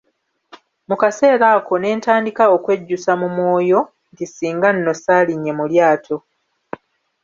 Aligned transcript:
Mu 0.87 0.95
kaseera 1.01 1.45
ako 1.57 1.73
ne 1.79 1.89
ntandika 1.97 2.43
okwejjusa 2.55 3.11
mu 3.21 3.27
mwoyo 3.35 3.79
nti 4.11 4.25
singa 4.33 4.69
nno 4.75 4.91
saalinnye 5.03 5.51
mu 5.59 5.65
lyato. 5.71 6.15